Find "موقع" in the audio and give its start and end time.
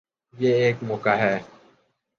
0.81-1.15